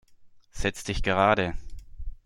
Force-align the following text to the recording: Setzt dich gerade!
Setzt 0.49 0.87
dich 0.87 1.03
gerade! 1.03 1.53